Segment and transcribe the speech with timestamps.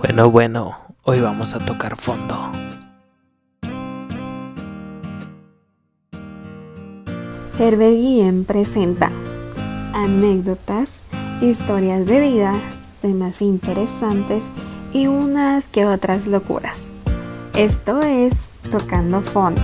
[0.00, 2.52] Bueno, bueno, hoy vamos a tocar fondo.
[7.58, 9.10] Herbert Guillén presenta
[9.92, 11.00] anécdotas,
[11.40, 12.54] historias de vida,
[13.02, 14.44] temas interesantes
[14.92, 16.78] y unas que otras locuras.
[17.54, 19.62] Esto es Tocando Fondo.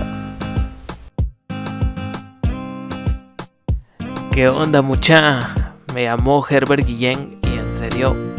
[4.33, 5.77] ¿Qué onda mucha?
[5.93, 8.34] Me llamó Herbert Guillén y en serio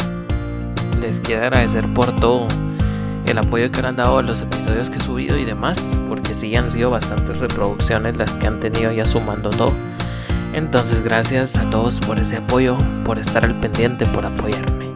[1.01, 2.47] les quiero agradecer por todo
[3.27, 6.35] el apoyo que le han dado a los episodios que he subido y demás, porque
[6.35, 9.75] sí han sido bastantes reproducciones las que han tenido ya sumando todo.
[10.53, 14.87] Entonces gracias a todos por ese apoyo, por estar al pendiente, por apoyarme.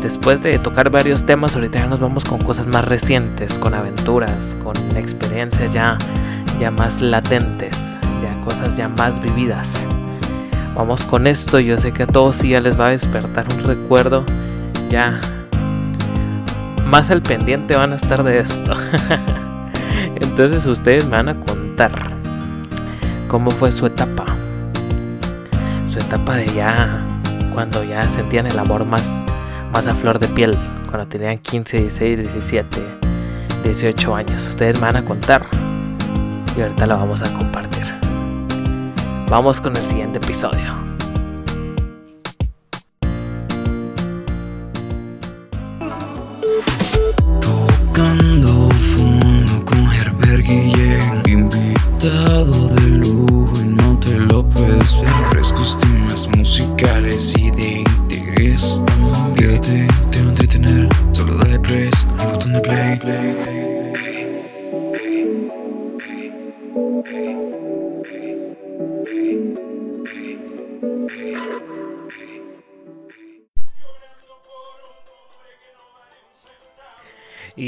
[0.00, 4.56] Después de tocar varios temas, ahorita ya nos vamos con cosas más recientes, con aventuras,
[4.62, 5.96] con experiencias ya,
[6.60, 9.78] ya más latentes, ya cosas ya más vividas.
[10.74, 13.64] Vamos con esto, yo sé que a todos sí ya les va a despertar un
[13.64, 14.26] recuerdo
[14.94, 15.20] ya
[16.86, 18.74] más al pendiente van a estar de esto.
[20.20, 21.90] Entonces ustedes me van a contar
[23.26, 24.24] cómo fue su etapa.
[25.90, 27.00] Su etapa de ya
[27.52, 29.20] cuando ya sentían el amor más
[29.72, 32.80] más a flor de piel, cuando tenían 15, 16, 17,
[33.64, 34.48] 18 años.
[34.48, 35.44] Ustedes me van a contar
[36.56, 37.82] y ahorita lo vamos a compartir.
[39.28, 40.93] Vamos con el siguiente episodio.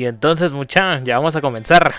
[0.07, 1.95] Entonces, mucha, ya vamos a comenzar.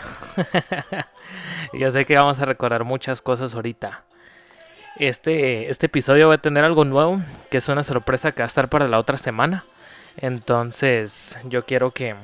[1.74, 4.04] Yo sé que vamos a recordar muchas cosas ahorita.
[4.98, 8.48] Este, este episodio va a tener algo nuevo, que es una sorpresa que va a
[8.48, 9.64] estar para la otra semana.
[10.18, 12.16] Entonces, yo quiero que,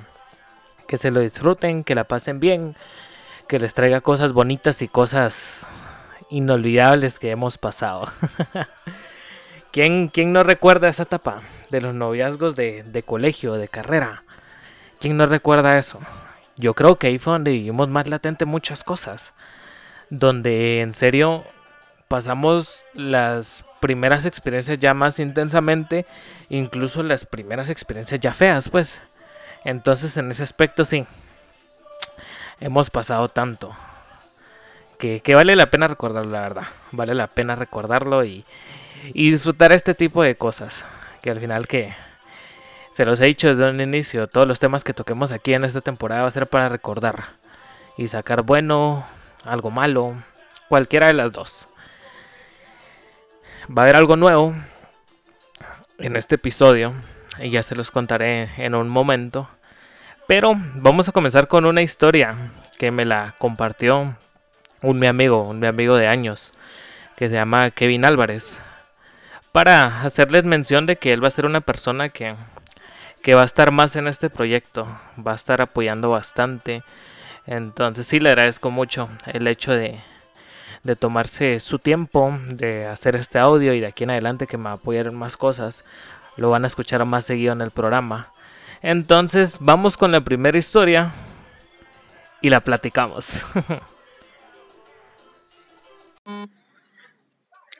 [0.88, 2.75] que se lo disfruten, que la pasen bien,
[3.47, 5.67] que les traiga cosas bonitas y cosas
[6.29, 8.05] inolvidables que hemos pasado.
[9.72, 14.23] ¿Quién, ¿Quién no recuerda esa etapa de los noviazgos de, de colegio, de carrera?
[15.03, 16.00] ¿Quién no recuerda eso?
[16.56, 19.34] Yo creo que ahí fue donde vivimos más latente muchas cosas.
[20.09, 21.44] Donde en serio
[22.08, 26.06] pasamos las primeras experiencias ya más intensamente,
[26.47, 29.02] incluso las primeras experiencias ya feas, pues.
[29.66, 31.06] Entonces en ese aspecto sí,
[32.62, 33.75] hemos pasado tanto.
[35.00, 36.68] Que, que vale la pena recordarlo, la verdad.
[36.94, 38.46] Vale la pena recordarlo y,
[39.14, 40.85] y disfrutar este tipo de cosas.
[41.22, 41.94] Que al final que
[42.93, 45.81] se los he dicho desde un inicio, todos los temas que toquemos aquí en esta
[45.81, 47.23] temporada va a ser para recordar
[47.97, 49.03] y sacar bueno,
[49.45, 50.13] algo malo,
[50.69, 51.67] cualquiera de las dos.
[53.65, 54.53] Va a haber algo nuevo
[55.97, 56.93] en este episodio
[57.39, 59.49] y ya se los contaré en un momento.
[60.27, 64.15] Pero vamos a comenzar con una historia que me la compartió
[64.83, 66.53] un mi amigo, un mi amigo de años,
[67.15, 68.61] que se llama Kevin Álvarez.
[69.51, 72.35] Para hacerles mención de que él va a ser una persona que
[73.23, 74.85] que va a estar más en este proyecto,
[75.17, 76.84] va a estar apoyando bastante.
[77.47, 80.01] Entonces sí le agradezco mucho el hecho de,
[80.84, 84.69] de tomarse su tiempo, de hacer este audio y de aquí en adelante que me
[84.69, 85.85] apoyen más cosas.
[86.35, 88.34] Lo van a escuchar más seguido en el programa.
[88.81, 91.13] Entonces vamos con la primera historia
[92.41, 93.45] y la platicamos.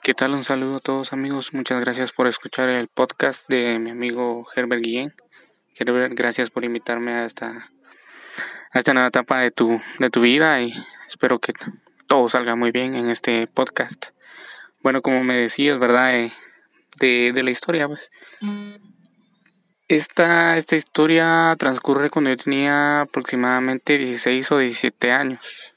[0.02, 0.32] ¿Qué tal?
[0.32, 1.52] Un saludo a todos amigos.
[1.52, 5.14] Muchas gracias por escuchar el podcast de mi amigo Herbert Guillén.
[5.76, 7.70] Herbert, gracias por invitarme a esta,
[8.72, 10.72] a esta nueva etapa de tu, de tu vida y
[11.06, 11.52] espero que
[12.06, 14.06] todo salga muy bien en este podcast.
[14.82, 16.16] Bueno, como me decías, ¿verdad?
[16.16, 16.32] Eh,
[16.96, 18.08] de, de la historia, pues.
[19.88, 25.74] Esta, esta historia transcurre cuando yo tenía aproximadamente 16 o 17 años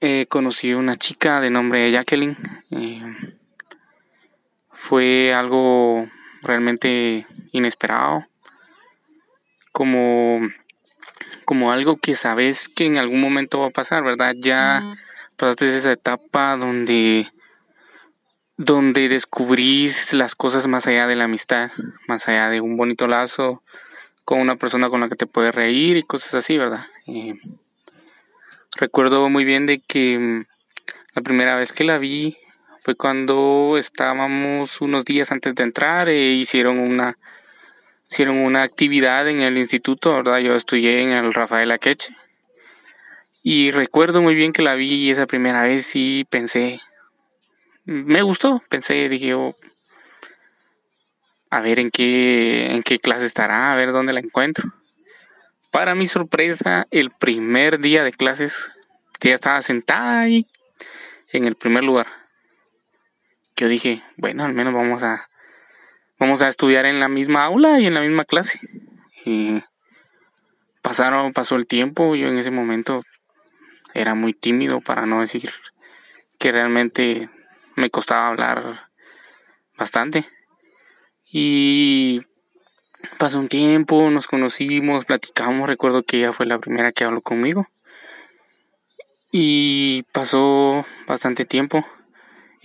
[0.00, 2.36] eh, conocí una chica de nombre Jacqueline.
[2.70, 3.02] Eh,
[4.70, 6.06] fue algo
[6.42, 8.26] realmente inesperado.
[9.72, 10.40] Como,
[11.44, 14.34] como algo que sabes que en algún momento va a pasar, ¿verdad?
[14.38, 14.82] Ya
[15.36, 17.30] pasaste esa etapa donde
[18.56, 21.70] donde descubrís las cosas más allá de la amistad,
[22.08, 23.62] más allá de un bonito lazo
[24.24, 26.86] con una persona con la que te puedes reír y cosas así, ¿verdad?
[27.06, 27.38] Eh,
[28.76, 30.44] Recuerdo muy bien de que mm,
[31.14, 32.36] la primera vez que la vi
[32.84, 37.18] fue cuando estábamos unos días antes de entrar e hicieron una
[38.10, 40.38] hicieron una actividad en el instituto, ¿verdad?
[40.38, 42.14] Yo estudié en el Rafael Akeche.
[43.42, 46.80] Y recuerdo muy bien que la vi esa primera vez y pensé,
[47.84, 49.56] me gustó, pensé, dije yo,
[51.50, 54.72] a ver en qué, en qué clase estará, a ver dónde la encuentro.
[55.70, 58.70] Para mi sorpresa, el primer día de clases,
[59.20, 60.46] ya estaba sentada ahí
[61.32, 62.06] en el primer lugar.
[63.56, 65.28] Yo dije, bueno, al menos vamos a
[66.18, 68.60] vamos a estudiar en la misma aula y en la misma clase.
[69.24, 69.62] Y
[70.82, 73.02] pasaron, pasó el tiempo, yo en ese momento
[73.94, 75.50] era muy tímido para no decir
[76.38, 77.28] que realmente
[77.76, 78.88] me costaba hablar
[79.76, 80.26] bastante.
[81.30, 82.22] Y
[83.18, 87.68] pasó un tiempo, nos conocimos, platicamos, recuerdo que ella fue la primera que habló conmigo.
[89.30, 91.84] Y pasó bastante tiempo.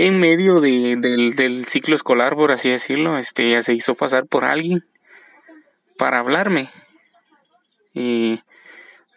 [0.05, 4.43] En medio de, del, ciclo escolar, por así decirlo, este, ella se hizo pasar por
[4.43, 4.83] alguien
[5.97, 6.69] para hablarme.
[7.93, 8.41] Y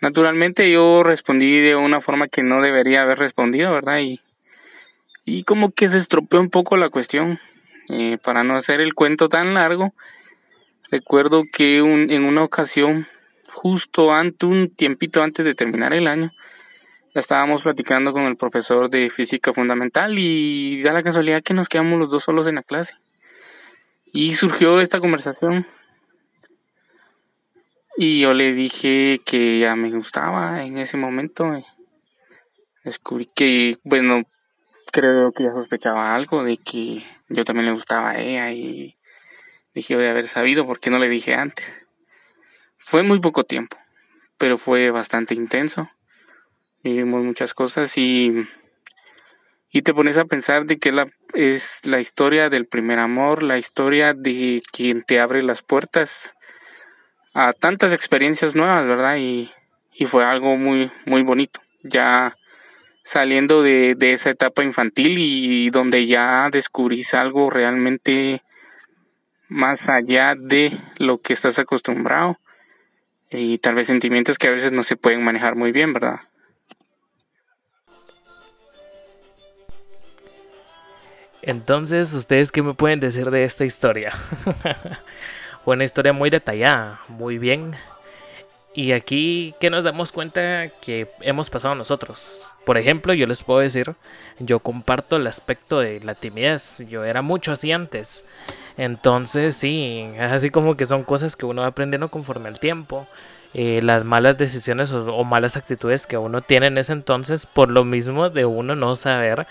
[0.00, 3.98] naturalmente yo respondí de una forma que no debería haber respondido, ¿verdad?
[3.98, 4.20] Y,
[5.24, 7.40] y como que se estropeó un poco la cuestión.
[7.88, 9.92] Eh, para no hacer el cuento tan largo,
[10.92, 13.08] recuerdo que un, en una ocasión,
[13.52, 16.30] justo antes, un tiempito antes de terminar el año,
[17.20, 21.98] estábamos platicando con el profesor de física fundamental y da la casualidad que nos quedamos
[21.98, 22.94] los dos solos en la clase.
[24.12, 25.66] Y surgió esta conversación.
[27.96, 31.50] Y yo le dije que ya me gustaba en ese momento.
[32.84, 34.22] Descubrí que, bueno,
[34.92, 38.96] creo que ya sospechaba algo de que yo también le gustaba a ella y
[39.74, 41.66] dije de haber sabido por qué no le dije antes.
[42.76, 43.76] Fue muy poco tiempo,
[44.38, 45.88] pero fue bastante intenso.
[46.86, 48.46] Vivimos muchas cosas y,
[49.72, 53.58] y te pones a pensar de que la, es la historia del primer amor, la
[53.58, 56.32] historia de quien te abre las puertas
[57.34, 59.16] a tantas experiencias nuevas, ¿verdad?
[59.16, 59.50] Y,
[59.94, 61.60] y fue algo muy, muy bonito.
[61.82, 62.36] Ya
[63.02, 68.42] saliendo de, de, esa etapa infantil y donde ya descubrís algo realmente
[69.48, 72.38] más allá de lo que estás acostumbrado
[73.28, 76.20] y tal vez sentimientos que a veces no se pueden manejar muy bien, ¿verdad?
[81.42, 84.12] Entonces, ¿ustedes qué me pueden decir de esta historia?
[85.64, 87.76] Una historia muy detallada, muy bien
[88.76, 92.50] y aquí que nos damos cuenta que hemos pasado nosotros.
[92.66, 93.94] Por ejemplo, yo les puedo decir,
[94.38, 96.84] yo comparto el aspecto de la timidez.
[96.86, 98.26] Yo era mucho así antes.
[98.76, 103.08] Entonces, sí, así como que son cosas que uno va aprendiendo conforme al tiempo.
[103.54, 107.82] Eh, las malas decisiones o, malas actitudes que uno tiene en ese entonces, por lo
[107.82, 109.46] mismo de uno no saber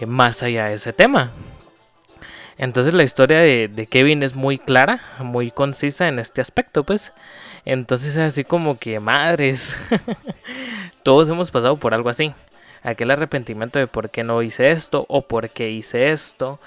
[0.00, 1.32] eh, más allá de ese tema.
[2.56, 7.12] Entonces la historia de, Kevin es muy clara, muy concisa en este aspecto, pues.
[7.64, 9.76] Entonces así como que madres,
[11.02, 12.32] todos hemos pasado por algo así.
[12.82, 16.60] Aquel arrepentimiento de por qué no hice esto o por qué hice esto.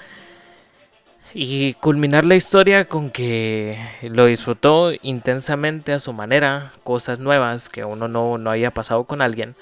[1.33, 7.83] Y culminar la historia con que lo disfrutó intensamente a su manera, cosas nuevas que
[7.83, 9.55] uno no, no haya pasado con alguien.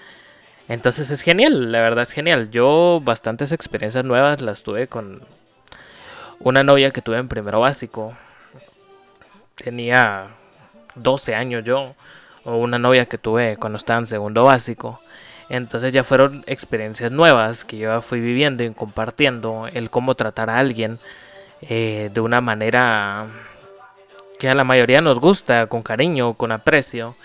[0.67, 2.49] Entonces es genial, la verdad es genial.
[2.51, 5.21] Yo bastantes experiencias nuevas las tuve con
[6.39, 8.15] una novia que tuve en primero básico.
[9.55, 10.29] Tenía
[10.95, 11.95] 12 años yo,
[12.43, 15.01] o una novia que tuve cuando estaba en segundo básico.
[15.49, 20.57] Entonces ya fueron experiencias nuevas que yo fui viviendo y compartiendo el cómo tratar a
[20.57, 20.97] alguien
[21.61, 23.27] eh, de una manera
[24.39, 27.15] que a la mayoría nos gusta, con cariño, con aprecio.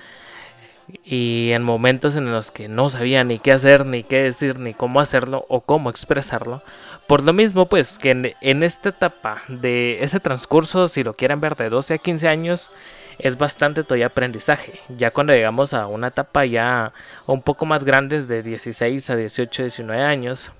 [1.05, 4.75] Y en momentos en los que no sabía ni qué hacer, ni qué decir, ni
[4.75, 6.63] cómo hacerlo o cómo expresarlo.
[7.07, 11.57] Por lo mismo, pues que en, esta etapa de ese transcurso, si lo quieren ver
[11.57, 12.71] de 12 a 15 años,
[13.19, 14.81] es bastante todavía aprendizaje.
[14.89, 16.93] Ya cuando llegamos a una etapa ya
[17.27, 20.53] un poco más grande, de 16 a 18, 19 años,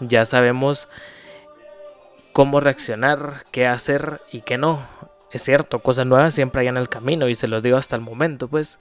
[0.00, 0.88] ya sabemos
[2.32, 4.82] cómo reaccionar, qué hacer y qué no.
[5.30, 8.02] Es cierto, cosas nuevas siempre hay en el camino y se los digo hasta el
[8.02, 8.78] momento, pues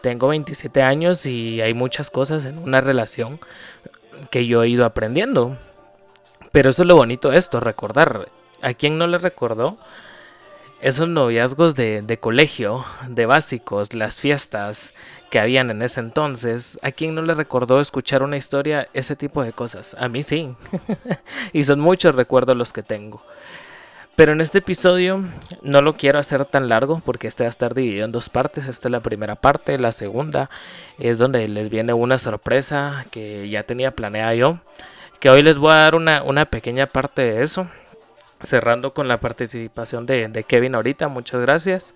[0.00, 3.40] tengo 27 años y hay muchas cosas en una relación
[4.30, 5.56] que yo he ido aprendiendo.
[6.52, 8.28] Pero eso es lo bonito de esto, recordar.
[8.62, 9.78] ¿A quién no le recordó?
[10.80, 14.94] esos noviazgos de, de, colegio, de básicos, las fiestas
[15.30, 19.44] que habían en ese entonces, ¿a quién no le recordó escuchar una historia, ese tipo
[19.44, 19.94] de cosas?
[19.98, 20.54] A mí sí.
[21.52, 23.22] y son muchos recuerdos los que tengo.
[24.20, 25.24] Pero en este episodio
[25.62, 28.68] no lo quiero hacer tan largo porque este va a estar dividido en dos partes.
[28.68, 30.50] Esta es la primera parte, la segunda
[30.98, 34.58] es donde les viene una sorpresa que ya tenía planeada yo.
[35.20, 37.66] Que hoy les voy a dar una, una pequeña parte de eso
[38.42, 41.94] cerrando con la participación de, de Kevin ahorita, muchas gracias.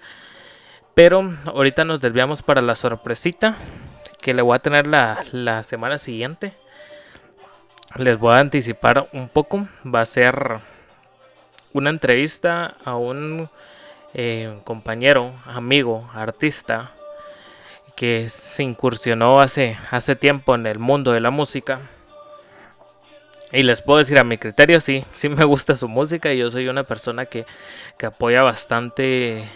[0.95, 3.59] Pero ahorita nos desviamos para la sorpresita
[4.23, 6.55] que le voy a tener la, la semana siguiente.
[7.97, 9.69] Les voy a anticipar un poco.
[9.85, 10.63] Va a ser
[11.75, 13.51] una entrevista a un
[14.15, 16.93] eh, compañero, amigo, artista
[17.97, 21.81] que se incursionó hace, hace tiempo en el mundo de la música.
[23.53, 26.51] Y les puedo decir a mi criterio, sí, sí me gusta su música y yo
[26.51, 27.45] soy una persona que,
[27.99, 29.49] que apoya bastante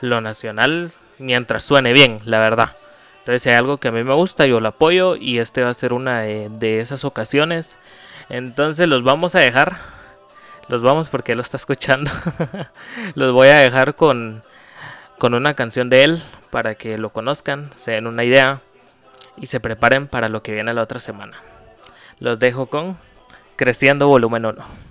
[0.00, 2.76] lo nacional mientras suene bien, la verdad.
[3.18, 5.70] Entonces, si hay algo que a mí me gusta, yo lo apoyo y este va
[5.70, 7.78] a ser una de, de esas ocasiones.
[8.28, 9.93] Entonces, los vamos a dejar.
[10.68, 12.10] Los vamos porque él lo está escuchando.
[13.14, 14.42] los voy a dejar con,
[15.18, 18.60] con una canción de él para que lo conozcan, se den una idea
[19.36, 21.36] y se preparen para lo que viene la otra semana.
[22.18, 22.96] Los dejo con
[23.56, 24.83] Creciendo Volumen 1.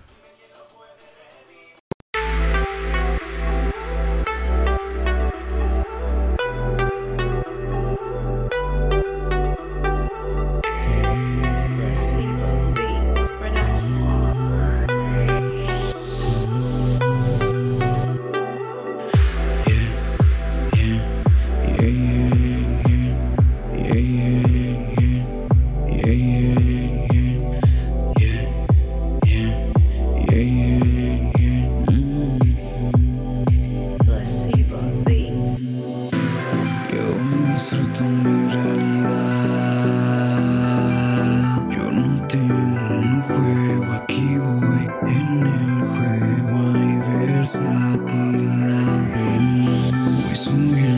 [42.33, 44.87] tengo un juego, aquí voy.
[45.07, 46.93] En el juego hay
[47.27, 49.01] versatilidad.
[49.15, 50.92] Mm, voy subiendo.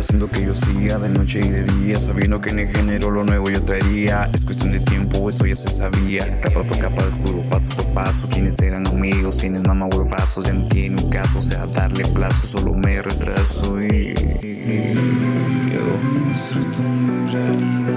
[0.00, 3.22] Haciendo que yo siga de noche y de día, sabiendo que en el género lo
[3.22, 4.30] nuevo yo traería.
[4.32, 6.40] Es cuestión de tiempo, eso ya se sabía.
[6.40, 10.46] Capa por capa descubro paso por paso quiénes eran amigos, quiénes mamá huevazos.
[10.46, 14.49] Ya no tiene un caso, o sea, darle plazo, solo me retraso y.
[14.70, 15.84] Yo
[16.28, 17.90] disfruto mi realidad.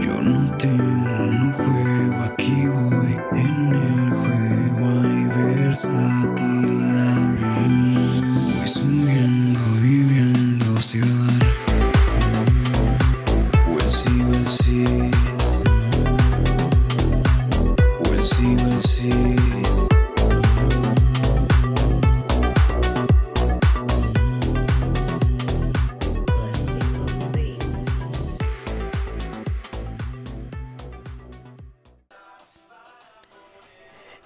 [0.00, 0.95] Yo no tengo,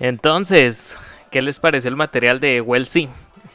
[0.00, 0.96] Entonces,
[1.30, 3.10] ¿qué les pareció el material de Well Sí?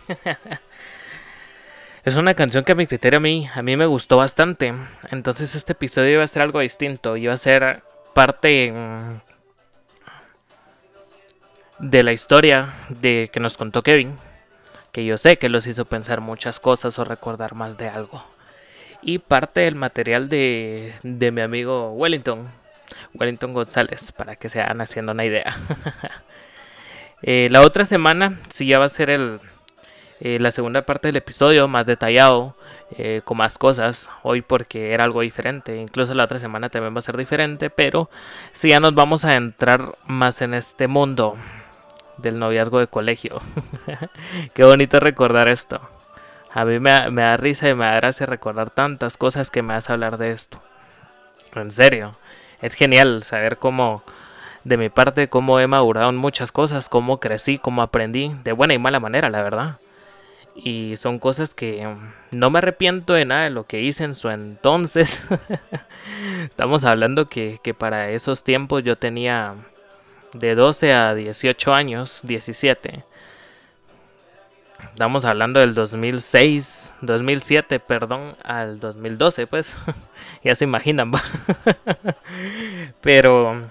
[2.06, 4.76] es una canción que a mi criterio a mí, a mí me gustó bastante.
[5.10, 7.18] Entonces este episodio iba a ser algo distinto.
[7.18, 7.82] Iba a ser
[8.14, 9.22] parte mm,
[11.80, 14.16] de la historia de que nos contó Kevin.
[14.92, 18.24] Que yo sé que los hizo pensar muchas cosas o recordar más de algo.
[19.02, 22.48] Y parte del material de, de mi amigo Wellington.
[23.16, 25.58] Wellington González, para que se hagan haciendo una idea.
[27.22, 29.40] Eh, la otra semana sí ya va a ser el,
[30.22, 32.56] eh, la segunda parte del episodio más detallado,
[32.98, 34.10] eh, con más cosas.
[34.24, 35.78] Hoy porque era algo diferente.
[35.78, 37.70] Incluso la otra semana también va a ser diferente.
[37.70, 38.10] Pero
[38.52, 41.36] sí ya nos vamos a entrar más en este mundo
[42.18, 43.42] del noviazgo de colegio.
[44.54, 45.82] Qué bonito recordar esto.
[46.54, 49.74] A mí me, me da risa y me da gracia recordar tantas cosas que me
[49.74, 50.62] hace hablar de esto.
[51.54, 52.18] En serio.
[52.62, 54.04] Es genial saber cómo
[54.66, 58.74] de mi parte cómo he madurado en muchas cosas, cómo crecí, cómo aprendí, de buena
[58.74, 59.78] y mala manera, la verdad.
[60.56, 64.16] Y son cosas que mm, no me arrepiento de nada de lo que hice en
[64.16, 65.24] su entonces.
[66.44, 69.56] Estamos hablando que, que para esos tiempos yo tenía
[70.34, 73.04] de 12 a 18 años, 17.
[74.92, 79.78] Estamos hablando del 2006, 2007, perdón, al 2012, pues
[80.44, 81.22] ya se imaginan, ¿va?
[83.02, 83.70] Pero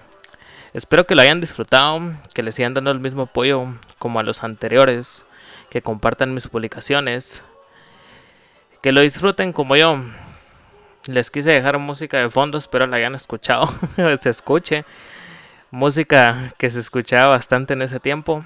[0.75, 2.01] Espero que lo hayan disfrutado,
[2.33, 3.65] que les sigan dando el mismo apoyo
[3.97, 5.23] como a los anteriores,
[5.69, 7.45] que compartan mis publicaciones,
[8.81, 10.03] que lo disfruten como yo,
[11.07, 13.69] Les quise dejar música de fondo, espero la hayan escuchado,
[14.21, 14.83] se escuche.
[15.71, 18.43] Música que se escuchaba bastante en ese tiempo.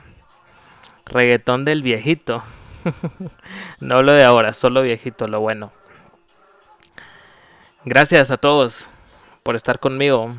[1.08, 2.44] Reggaetón del viejito.
[3.80, 5.72] no lo de ahora, solo viejito, lo bueno.
[7.86, 8.88] Gracias a todos
[9.42, 10.32] por estar conmigo,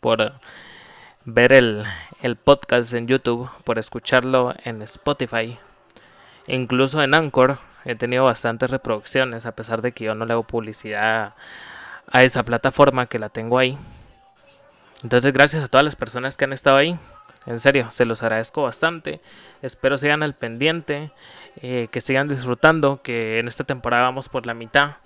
[0.00, 0.32] por
[1.26, 1.84] ver el,
[2.22, 5.58] el podcast en YouTube, por escucharlo en Spotify,
[6.46, 7.58] incluso en Anchor.
[7.84, 11.34] He tenido bastantes reproducciones, a pesar de que yo no le hago publicidad
[12.10, 13.76] a esa plataforma que la tengo ahí.
[15.02, 16.96] Entonces, gracias a todas las personas que han estado ahí.
[17.44, 19.20] En serio, se los agradezco bastante.
[19.62, 21.10] Espero sigan al pendiente,
[21.60, 24.96] eh, que sigan disfrutando, que en esta temporada vamos por la mitad.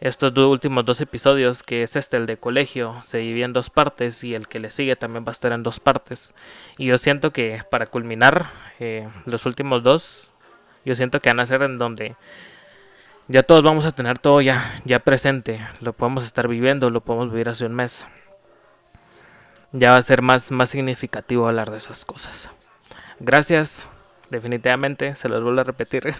[0.00, 3.70] Estos dos últimos dos episodios, que es este, el de colegio, se divide en dos
[3.70, 6.34] partes y el que le sigue también va a estar en dos partes.
[6.78, 10.32] Y yo siento que para culminar eh, los últimos dos,
[10.84, 12.16] yo siento que van a ser en donde
[13.28, 15.66] ya todos vamos a tener todo ya, ya presente.
[15.80, 18.06] Lo podemos estar viviendo, lo podemos vivir hace un mes
[19.74, 22.50] ya va a ser más, más significativo hablar de esas cosas.
[23.18, 23.88] Gracias,
[24.30, 26.14] definitivamente, se los vuelvo a repetir.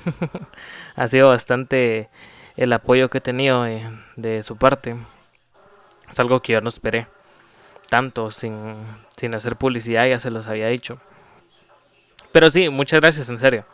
[0.96, 2.10] ha sido bastante
[2.56, 4.96] el apoyo que he tenido eh, de, su parte.
[6.08, 7.06] Es algo que yo no esperé
[7.88, 8.76] tanto sin,
[9.16, 10.98] sin hacer publicidad, ya se los había dicho.
[12.32, 13.64] Pero sí, muchas gracias, en serio.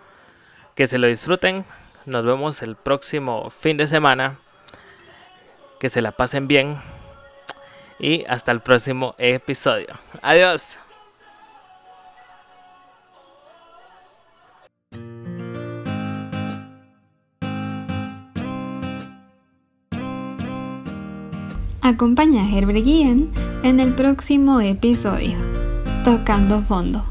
[0.75, 1.65] Que se lo disfruten.
[2.07, 4.39] Nos vemos el próximo fin de semana.
[5.79, 6.81] Que se la pasen bien
[8.01, 9.99] y hasta el próximo episodio.
[10.23, 10.79] Adiós.
[21.91, 23.31] Acompaña a Herbert Guillén
[23.65, 25.37] en el próximo episodio,
[26.05, 27.10] Tocando Fondo.